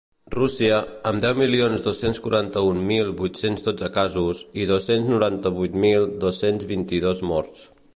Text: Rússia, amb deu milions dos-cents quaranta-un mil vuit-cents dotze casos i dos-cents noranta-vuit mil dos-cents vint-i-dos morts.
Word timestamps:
Rússia, 0.35 0.77
amb 1.09 1.21
deu 1.25 1.35
milions 1.39 1.83
dos-cents 1.89 2.21
quaranta-un 2.29 2.81
mil 2.89 3.13
vuit-cents 3.21 3.63
dotze 3.69 3.93
casos 4.01 4.43
i 4.63 4.67
dos-cents 4.75 5.15
noranta-vuit 5.17 5.81
mil 5.89 6.13
dos-cents 6.27 6.71
vint-i-dos 6.77 7.27
morts. 7.35 7.69